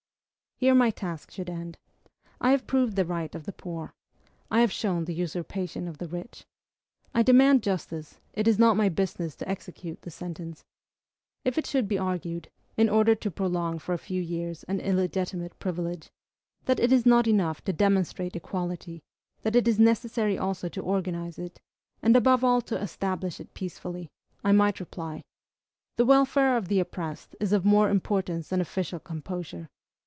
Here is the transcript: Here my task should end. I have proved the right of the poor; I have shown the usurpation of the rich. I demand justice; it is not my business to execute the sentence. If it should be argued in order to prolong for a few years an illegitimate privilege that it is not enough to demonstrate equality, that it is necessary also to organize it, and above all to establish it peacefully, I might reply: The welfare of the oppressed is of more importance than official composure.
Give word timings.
Here 0.57 0.75
my 0.75 0.91
task 0.91 1.31
should 1.31 1.49
end. 1.49 1.79
I 2.39 2.51
have 2.51 2.67
proved 2.67 2.95
the 2.95 3.03
right 3.03 3.33
of 3.33 3.45
the 3.45 3.51
poor; 3.51 3.95
I 4.51 4.61
have 4.61 4.71
shown 4.71 5.05
the 5.05 5.13
usurpation 5.15 5.87
of 5.87 5.97
the 5.97 6.07
rich. 6.07 6.45
I 7.15 7.23
demand 7.23 7.63
justice; 7.63 8.19
it 8.33 8.47
is 8.47 8.59
not 8.59 8.77
my 8.77 8.87
business 8.87 9.35
to 9.37 9.49
execute 9.49 10.03
the 10.03 10.11
sentence. 10.11 10.63
If 11.43 11.57
it 11.57 11.65
should 11.65 11.87
be 11.87 11.97
argued 11.97 12.51
in 12.77 12.89
order 12.89 13.15
to 13.15 13.31
prolong 13.31 13.79
for 13.79 13.93
a 13.93 13.97
few 13.97 14.21
years 14.21 14.61
an 14.65 14.79
illegitimate 14.81 15.57
privilege 15.57 16.11
that 16.65 16.79
it 16.79 16.91
is 16.91 17.07
not 17.07 17.25
enough 17.25 17.63
to 17.63 17.73
demonstrate 17.73 18.35
equality, 18.35 19.01
that 19.41 19.55
it 19.55 19.67
is 19.67 19.79
necessary 19.79 20.37
also 20.37 20.69
to 20.69 20.81
organize 20.83 21.39
it, 21.39 21.59
and 22.03 22.15
above 22.15 22.43
all 22.43 22.61
to 22.61 22.79
establish 22.79 23.39
it 23.39 23.55
peacefully, 23.55 24.11
I 24.43 24.51
might 24.51 24.79
reply: 24.79 25.23
The 25.95 26.05
welfare 26.05 26.55
of 26.55 26.67
the 26.67 26.79
oppressed 26.79 27.35
is 27.39 27.51
of 27.51 27.65
more 27.65 27.89
importance 27.89 28.49
than 28.49 28.61
official 28.61 28.99
composure. 28.99 29.67